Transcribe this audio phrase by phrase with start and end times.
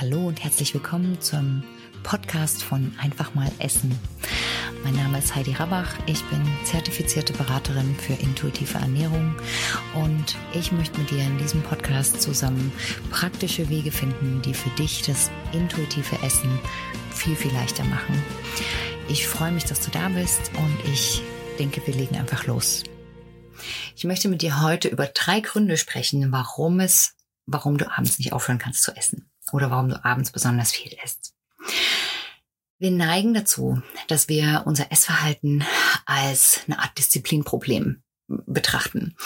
[0.00, 1.62] Hallo und herzlich willkommen zum
[2.02, 4.00] Podcast von Einfach mal Essen.
[4.82, 5.94] Mein Name ist Heidi Rabach.
[6.06, 9.34] Ich bin zertifizierte Beraterin für intuitive Ernährung
[9.94, 12.72] und ich möchte mit dir in diesem Podcast zusammen
[13.10, 16.58] praktische Wege finden, die für dich das intuitive Essen
[17.12, 18.14] viel, viel leichter machen.
[19.10, 21.20] Ich freue mich, dass du da bist und ich
[21.58, 22.84] denke, wir legen einfach los.
[23.94, 28.32] Ich möchte mit dir heute über drei Gründe sprechen, warum es, warum du abends nicht
[28.32, 31.34] aufhören kannst zu essen oder warum du abends besonders viel isst.
[32.78, 35.64] Wir neigen dazu, dass wir unser Essverhalten
[36.06, 38.02] als eine Art Disziplinproblem
[38.46, 39.16] betrachten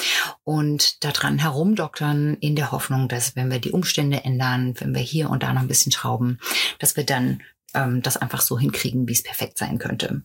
[0.45, 5.31] und daran herumdoktern in der Hoffnung, dass wenn wir die Umstände ändern, wenn wir hier
[5.31, 6.41] und da noch ein bisschen schrauben,
[6.79, 7.43] dass wir dann
[7.75, 10.23] ähm, das einfach so hinkriegen, wie es perfekt sein könnte.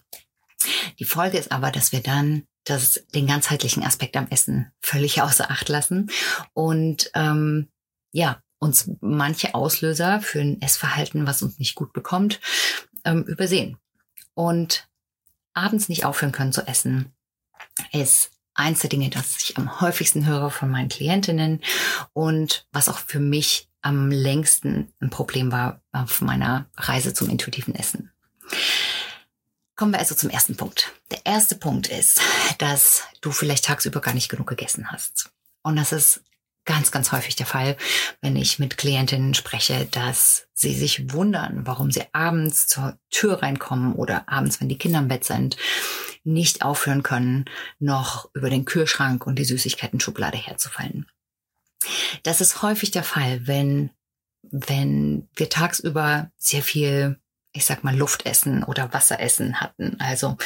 [0.98, 5.50] Die Folge ist aber, dass wir dann das, den ganzheitlichen Aspekt am Essen völlig außer
[5.50, 6.10] Acht lassen
[6.54, 7.70] und ähm,
[8.12, 12.40] ja, uns manche Auslöser für ein Essverhalten, was uns nicht gut bekommt,
[13.06, 13.78] ähm, übersehen.
[14.34, 14.88] Und
[15.54, 17.14] abends nicht aufhören können zu essen,
[17.92, 21.62] ist eins der Dinge, das ich am häufigsten höre von meinen Klientinnen
[22.14, 27.74] und was auch für mich am längsten ein Problem war auf meiner Reise zum intuitiven
[27.76, 28.12] Essen.
[29.78, 30.92] Kommen wir also zum ersten Punkt.
[31.10, 32.20] Der erste Punkt ist,
[32.58, 35.32] dass du vielleicht tagsüber gar nicht genug gegessen hast.
[35.62, 36.22] Und das ist
[36.70, 37.78] ganz, ganz häufig der Fall,
[38.22, 43.94] wenn ich mit Klientinnen spreche, dass sie sich wundern, warum sie abends zur Tür reinkommen
[43.94, 45.58] oder abends, wenn die Kinder im Bett sind,
[46.24, 47.46] nicht aufhören können,
[47.80, 51.08] noch über den Kühlschrank und die Süßigkeiten-Schublade herzufallen.
[52.22, 53.90] Das ist häufig der Fall, wenn,
[54.44, 57.20] wenn wir tagsüber sehr viel
[57.52, 60.00] ich sag mal, Luftessen oder Wasseressen hatten.
[60.00, 60.38] Also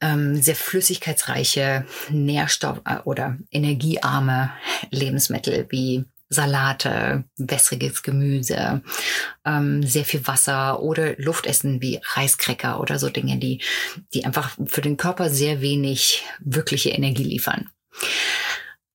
[0.00, 4.52] ähm, sehr flüssigkeitsreiche, Nährstoff- äh, oder energiearme
[4.90, 8.82] Lebensmittel wie Salate, wässriges Gemüse,
[9.46, 13.62] ähm, sehr viel Wasser oder Luftessen wie Reiskräcker oder so Dinge, die,
[14.12, 17.70] die einfach für den Körper sehr wenig wirkliche Energie liefern.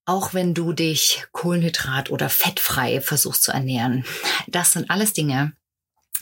[0.05, 4.05] Auch wenn du dich Kohlenhydrat oder fettfrei versuchst zu ernähren,
[4.47, 5.53] das sind alles Dinge,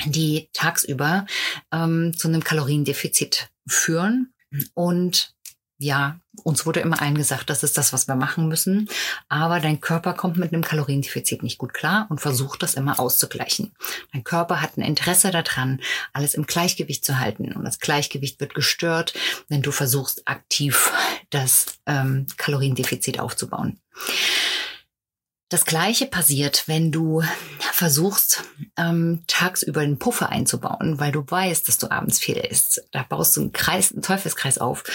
[0.06, 1.26] die tagsüber
[1.74, 4.34] ähm, zu einem Kaloriendefizit führen.
[4.74, 5.34] Und
[5.82, 8.88] ja, uns wurde immer eingesagt, das ist das, was wir machen müssen.
[9.30, 13.74] Aber dein Körper kommt mit einem Kaloriendefizit nicht gut klar und versucht das immer auszugleichen.
[14.14, 15.82] Dein Körper hat ein Interesse daran,
[16.14, 17.52] alles im Gleichgewicht zu halten.
[17.54, 19.16] Und das Gleichgewicht wird gestört,
[19.50, 20.92] wenn du versuchst, aktiv
[21.32, 23.80] das ähm, Kaloriendefizit aufzubauen.
[25.52, 27.24] Das gleiche passiert, wenn du
[27.60, 28.46] versuchst,
[28.78, 32.88] ähm, tagsüber einen Puffer einzubauen, weil du weißt, dass du abends viel isst.
[32.92, 34.86] Da baust du einen Kreis, einen Teufelskreis auf,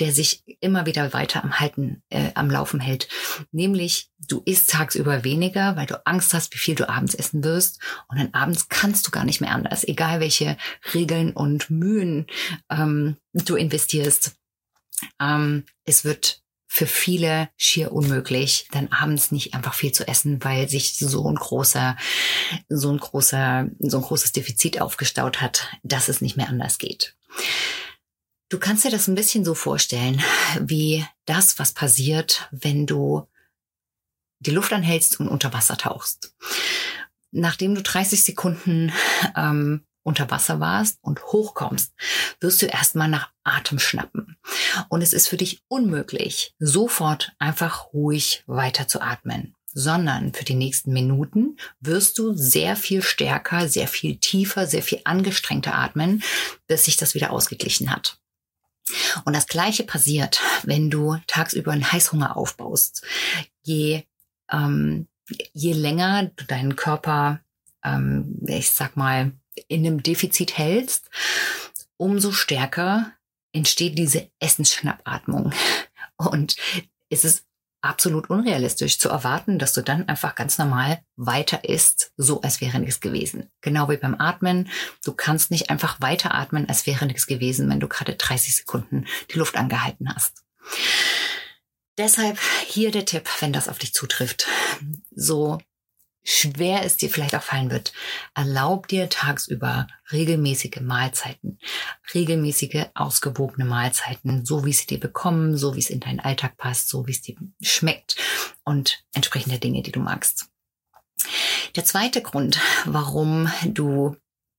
[0.00, 3.08] der sich immer wieder weiter am Halten, äh, am Laufen hält.
[3.52, 7.78] Nämlich, du isst tagsüber weniger, weil du Angst hast, wie viel du abends essen wirst.
[8.08, 10.56] Und dann abends kannst du gar nicht mehr anders, egal welche
[10.94, 12.26] Regeln und Mühen
[12.70, 14.34] ähm, du investierst.
[15.20, 20.68] Ähm, es wird für viele schier unmöglich, dann abends nicht einfach viel zu essen, weil
[20.68, 21.96] sich so ein großer,
[22.68, 27.16] so ein großer, so ein großes Defizit aufgestaut hat, dass es nicht mehr anders geht.
[28.48, 30.22] Du kannst dir das ein bisschen so vorstellen,
[30.60, 33.26] wie das, was passiert, wenn du
[34.38, 36.34] die Luft anhältst und unter Wasser tauchst.
[37.32, 38.92] Nachdem du 30 Sekunden
[39.34, 41.92] ähm, unter Wasser warst und hochkommst,
[42.40, 44.36] wirst du erstmal nach Atem schnappen.
[44.88, 50.54] Und es ist für dich unmöglich, sofort einfach ruhig weiter zu atmen, sondern für die
[50.54, 56.22] nächsten Minuten wirst du sehr viel stärker, sehr viel tiefer, sehr viel angestrengter atmen,
[56.68, 58.18] bis sich das wieder ausgeglichen hat.
[59.24, 63.04] Und das Gleiche passiert, wenn du tagsüber einen Heißhunger aufbaust.
[63.64, 64.04] Je,
[64.52, 65.08] ähm,
[65.52, 67.40] je länger du deinen Körper,
[67.82, 69.32] ähm, ich sag mal,
[69.68, 71.10] in einem Defizit hältst,
[71.96, 73.12] umso stärker
[73.52, 75.52] entsteht diese Essensschnappatmung.
[76.16, 76.56] Und
[77.08, 77.44] es ist
[77.82, 82.80] absolut unrealistisch zu erwarten, dass du dann einfach ganz normal weiter isst, so als wäre
[82.80, 83.48] nichts gewesen.
[83.60, 84.68] Genau wie beim Atmen.
[85.04, 89.06] Du kannst nicht einfach weiter atmen, als wäre nichts gewesen, wenn du gerade 30 Sekunden
[89.30, 90.44] die Luft angehalten hast.
[91.98, 94.46] Deshalb hier der Tipp, wenn das auf dich zutrifft.
[95.14, 95.58] So
[96.26, 97.92] schwer es dir vielleicht auch fallen wird,
[98.34, 101.58] erlaub dir tagsüber regelmäßige Mahlzeiten,
[102.12, 106.88] regelmäßige ausgewogene Mahlzeiten, so wie sie dir bekommen, so wie es in deinen Alltag passt,
[106.88, 108.16] so wie es dir schmeckt
[108.64, 110.46] und entsprechende Dinge, die du magst.
[111.76, 114.16] Der zweite Grund, warum du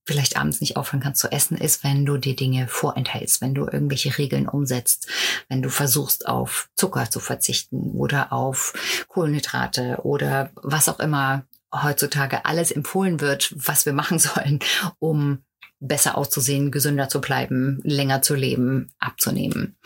[0.08, 3.66] vielleicht abends nicht aufhören kannst zu essen, ist, wenn du dir Dinge vorenthältst, wenn du
[3.66, 5.06] irgendwelche Regeln umsetzt,
[5.50, 12.44] wenn du versuchst, auf Zucker zu verzichten oder auf Kohlenhydrate oder was auch immer heutzutage
[12.44, 14.60] alles empfohlen wird, was wir machen sollen,
[14.98, 15.42] um
[15.80, 19.76] besser auszusehen, gesünder zu bleiben, länger zu leben, abzunehmen.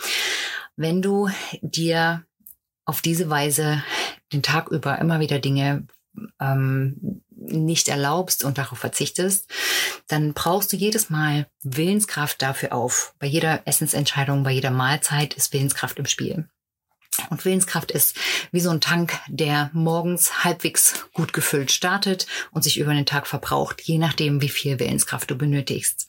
[0.76, 1.28] Wenn du
[1.60, 2.24] dir
[2.84, 3.82] auf diese Weise
[4.32, 5.86] den Tag über immer wieder Dinge
[6.40, 9.50] ähm, nicht erlaubst und darauf verzichtest,
[10.06, 13.14] dann brauchst du jedes Mal Willenskraft dafür auf.
[13.18, 16.48] Bei jeder Essensentscheidung, bei jeder Mahlzeit ist Willenskraft im Spiel.
[17.30, 18.16] Und Willenskraft ist
[18.52, 23.26] wie so ein Tank, der morgens halbwegs gut gefüllt startet und sich über den Tag
[23.26, 26.08] verbraucht, je nachdem, wie viel Willenskraft du benötigst.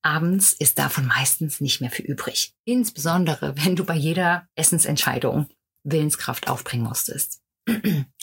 [0.00, 2.54] Abends ist davon meistens nicht mehr viel übrig.
[2.64, 5.48] Insbesondere, wenn du bei jeder Essensentscheidung
[5.84, 7.40] Willenskraft aufbringen musstest.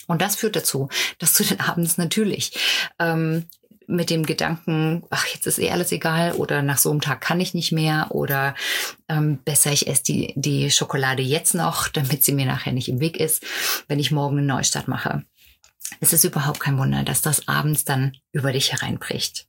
[0.08, 0.90] Und das führt dazu,
[1.20, 2.58] dass du dann abends natürlich
[3.00, 3.46] ähm,
[3.90, 7.42] mit dem Gedanken, ach, jetzt ist eh alles egal oder nach so einem Tag kann
[7.42, 8.56] ich nicht mehr oder
[9.10, 13.00] ähm, besser ich esse die, die Schokolade jetzt noch, damit sie mir nachher nicht im
[13.00, 13.44] Weg ist,
[13.88, 15.24] wenn ich morgen einen Neustart mache.
[16.00, 19.48] Es ist überhaupt kein Wunder, dass das abends dann über dich hereinbricht.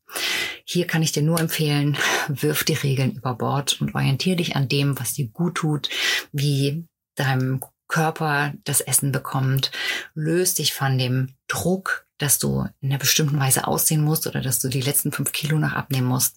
[0.64, 1.98] Hier kann ich dir nur empfehlen,
[2.28, 5.90] wirf die Regeln über Bord und orientiere dich an dem, was dir gut tut,
[6.32, 9.70] wie deinem Körper das Essen bekommt.
[10.14, 14.60] Löst dich von dem Druck, dass du in einer bestimmten Weise aussehen musst oder dass
[14.60, 16.36] du die letzten fünf Kilo noch abnehmen musst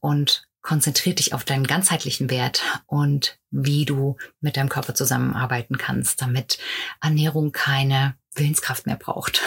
[0.00, 6.22] und konzentriert dich auf deinen ganzheitlichen Wert und wie du mit deinem Körper zusammenarbeiten kannst,
[6.22, 6.58] damit
[7.00, 9.42] Ernährung keine Willenskraft mehr braucht.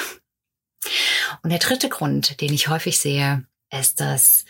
[1.41, 4.45] Und der dritte Grund, den ich häufig sehe, ist, dass,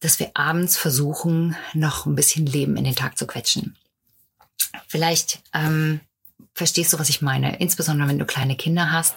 [0.00, 3.76] dass wir abends versuchen, noch ein bisschen Leben in den Tag zu quetschen.
[4.86, 6.00] Vielleicht ähm,
[6.54, 7.56] verstehst du, was ich meine.
[7.58, 9.14] Insbesondere wenn du kleine Kinder hast,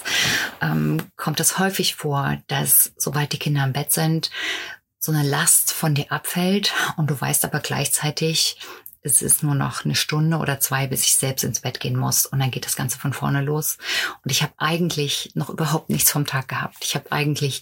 [0.62, 4.31] ähm, kommt es häufig vor, dass sobald die Kinder im Bett sind,
[5.00, 8.58] so eine Last von dir abfällt und du weißt aber gleichzeitig,
[9.02, 12.25] es ist nur noch eine Stunde oder zwei, bis ich selbst ins Bett gehen muss
[12.25, 13.78] und dann geht das Ganze von vorne los.
[14.24, 16.78] Und ich habe eigentlich noch überhaupt nichts vom Tag gehabt.
[16.81, 17.62] Ich habe eigentlich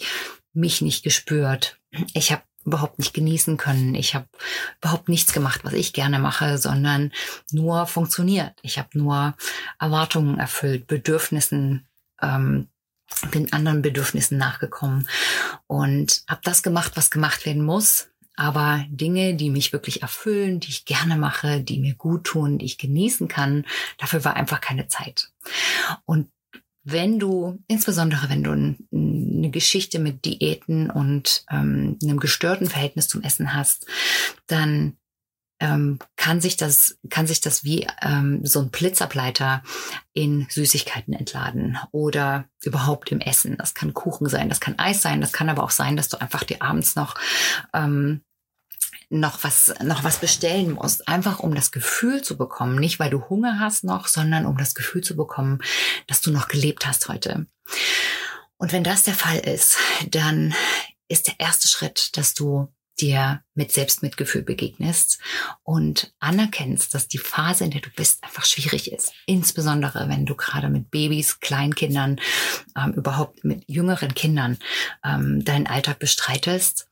[0.53, 1.77] mich nicht gespürt.
[2.13, 3.95] Ich habe überhaupt nicht genießen können.
[3.95, 4.27] Ich habe
[4.81, 7.11] überhaupt nichts gemacht, was ich gerne mache, sondern
[7.51, 8.53] nur funktioniert.
[8.61, 9.35] Ich habe nur
[9.79, 11.87] Erwartungen erfüllt, Bedürfnissen,
[12.21, 12.67] ähm,
[13.31, 15.07] bin anderen Bedürfnissen nachgekommen
[15.67, 18.09] und habe das gemacht, was gemacht werden muss.
[18.35, 22.65] Aber Dinge, die mich wirklich erfüllen, die ich gerne mache, die mir gut tun, die
[22.65, 23.65] ich genießen kann,
[23.97, 25.31] dafür war einfach keine Zeit.
[26.03, 26.29] Und
[26.85, 33.23] wenn du, insbesondere wenn du eine Geschichte mit Diäten und ähm, einem gestörten Verhältnis zum
[33.23, 33.87] Essen hast,
[34.45, 34.95] dann
[35.59, 39.63] ähm, kann sich das kann sich das wie ähm, so ein Blitzableiter
[40.13, 43.57] in Süßigkeiten entladen oder überhaupt im Essen.
[43.57, 46.17] Das kann Kuchen sein, das kann Eis sein, das kann aber auch sein, dass du
[46.21, 47.15] einfach dir abends noch
[47.73, 48.21] ähm,
[49.09, 53.29] noch was, noch was bestellen musst, einfach um das Gefühl zu bekommen, nicht weil du
[53.29, 55.59] Hunger hast noch, sondern um das Gefühl zu bekommen,
[56.07, 57.47] dass du noch gelebt hast heute.
[58.57, 59.77] Und wenn das der Fall ist,
[60.09, 60.53] dann
[61.07, 65.19] ist der erste Schritt, dass du dir mit Selbstmitgefühl begegnest
[65.63, 69.11] und anerkennst, dass die Phase, in der du bist, einfach schwierig ist.
[69.25, 72.19] Insbesondere, wenn du gerade mit Babys, Kleinkindern,
[72.77, 74.57] ähm, überhaupt mit jüngeren Kindern
[75.03, 76.87] ähm, deinen Alltag bestreitest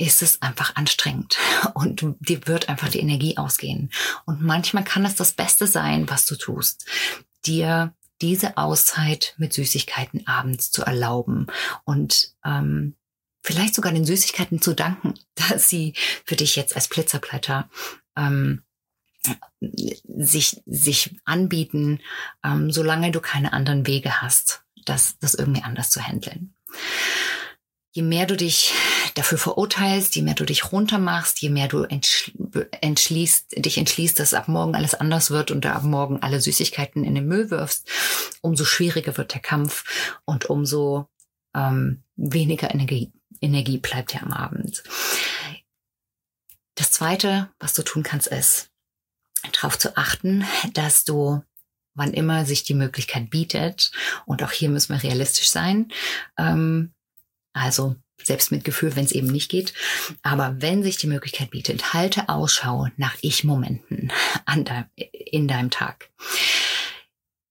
[0.00, 1.36] ist es einfach anstrengend.
[1.74, 3.90] Und dir wird einfach die Energie ausgehen.
[4.24, 6.86] Und manchmal kann es das Beste sein, was du tust,
[7.46, 11.46] dir diese Auszeit mit Süßigkeiten abends zu erlauben.
[11.84, 12.96] Und ähm,
[13.42, 17.70] vielleicht sogar den Süßigkeiten zu danken, dass sie für dich jetzt als Blitzableiter
[18.16, 18.62] ähm,
[20.16, 22.00] sich, sich anbieten,
[22.42, 26.54] ähm, solange du keine anderen Wege hast, das, das irgendwie anders zu handeln
[27.92, 28.72] je mehr du dich
[29.14, 34.48] dafür verurteilst, je mehr du dich runtermachst, je mehr du entschließt, dich entschließt, dass ab
[34.48, 37.88] morgen alles anders wird und du ab morgen alle Süßigkeiten in den Müll wirfst,
[38.40, 39.84] umso schwieriger wird der Kampf
[40.24, 41.08] und umso
[41.54, 44.84] ähm, weniger Energie, Energie bleibt dir am Abend.
[46.76, 48.70] Das Zweite, was du tun kannst, ist
[49.52, 50.44] darauf zu achten,
[50.74, 51.42] dass du
[51.94, 53.90] wann immer sich die Möglichkeit bietet,
[54.24, 55.90] und auch hier müssen wir realistisch sein,
[56.38, 56.94] ähm,
[57.52, 59.72] also Selbstmitgefühl, wenn es eben nicht geht.
[60.22, 64.12] Aber wenn sich die Möglichkeit bietet, halte Ausschau nach Ich-Momenten
[64.46, 66.10] dein, in deinem Tag.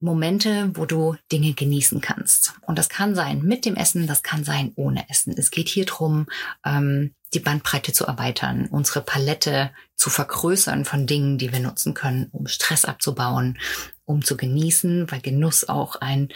[0.02, 2.54] Momente, wo du Dinge genießen kannst.
[2.66, 5.36] Und das kann sein mit dem Essen, das kann sein ohne Essen.
[5.38, 6.28] Es geht hier drum,
[6.66, 12.30] ähm, die Bandbreite zu erweitern, unsere Palette zu vergrößern von Dingen, die wir nutzen können,
[12.32, 13.60] um Stress abzubauen,
[14.10, 16.30] um zu genießen, weil Genuss auch ein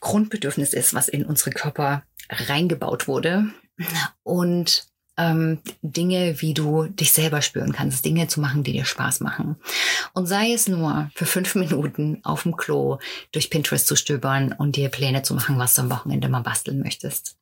[0.00, 3.52] Grundbedürfnis ist, was in unsere Körper reingebaut wurde.
[4.22, 4.86] Und
[5.18, 9.56] ähm, Dinge, wie du dich selber spüren kannst, Dinge zu machen, die dir Spaß machen.
[10.14, 12.98] Und sei es nur für fünf Minuten auf dem Klo
[13.30, 16.80] durch Pinterest zu stöbern und dir Pläne zu machen, was du am Wochenende mal basteln
[16.80, 17.36] möchtest.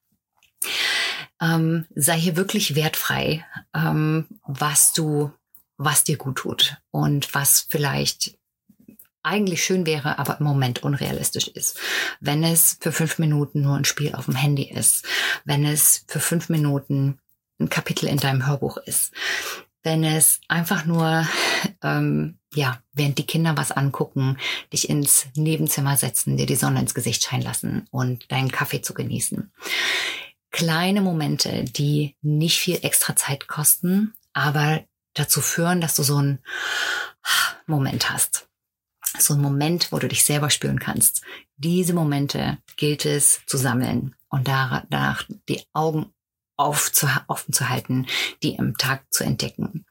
[1.41, 5.31] Ähm, sei hier wirklich wertfrei, ähm, was du,
[5.77, 8.40] was dir gut tut und was vielleicht
[9.23, 11.79] eigentlich schön wäre, aber im Moment unrealistisch ist.
[12.21, 15.05] Wenn es für fünf Minuten nur ein Spiel auf dem Handy ist,
[15.45, 17.19] wenn es für fünf Minuten
[17.59, 19.13] ein Kapitel in deinem Hörbuch ist,
[19.83, 21.27] wenn es einfach nur,
[21.83, 24.39] ähm, ja, während die Kinder was angucken,
[24.73, 28.95] dich ins Nebenzimmer setzen, dir die Sonne ins Gesicht scheinen lassen und deinen Kaffee zu
[28.95, 29.53] genießen.
[30.51, 34.83] Kleine Momente, die nicht viel extra Zeit kosten, aber
[35.15, 36.41] dazu führen, dass du so einen
[37.67, 38.50] Moment hast
[39.19, 41.23] so ein Moment, wo du dich selber spüren kannst.
[41.57, 46.13] Diese Momente gilt es zu sammeln und danach die Augen
[46.57, 48.07] aufzu, offen zu halten,
[48.43, 49.87] die im Tag zu entdecken.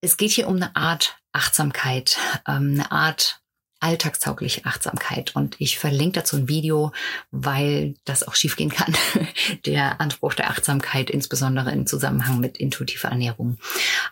[0.00, 3.42] Es geht hier um eine Art Achtsamkeit, ähm, eine Art
[3.82, 5.34] alltagstaugliche Achtsamkeit.
[5.34, 6.92] Und ich verlinke dazu ein Video,
[7.32, 8.96] weil das auch schiefgehen kann.
[9.66, 13.58] der Anspruch der Achtsamkeit, insbesondere im Zusammenhang mit intuitiver Ernährung.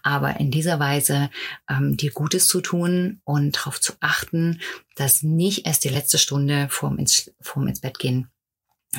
[0.03, 1.31] Aber in dieser Weise
[1.69, 4.61] ähm, dir Gutes zu tun und darauf zu achten,
[4.97, 8.31] dass nicht erst die letzte Stunde vorm ins, vorm ins Bett gehen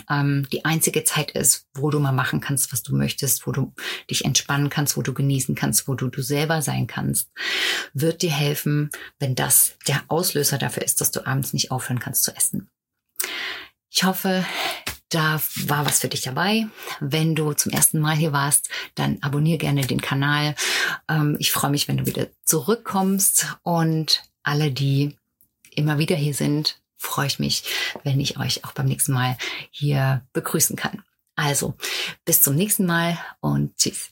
[0.10, 3.74] ähm, die einzige Zeit ist, wo du mal machen kannst, was du möchtest, wo du
[4.10, 7.30] dich entspannen kannst, wo du genießen kannst, wo du du selber sein kannst,
[7.94, 8.90] wird dir helfen,
[9.20, 12.70] wenn das der Auslöser dafür ist, dass du abends nicht aufhören kannst zu essen.
[13.94, 14.46] Ich hoffe,
[15.12, 16.68] da war was für dich dabei.
[17.00, 20.56] Wenn du zum ersten Mal hier warst, dann abonniere gerne den Kanal.
[21.08, 25.16] Ähm, ich freue mich, wenn du wieder zurückkommst und alle, die
[25.76, 27.64] immer wieder hier sind, freue ich mich,
[28.04, 29.38] wenn ich euch auch beim nächsten Mal
[29.70, 31.04] hier begrüßen kann.
[31.36, 31.76] Also,
[32.26, 34.10] bis zum nächsten Mal und tschüss.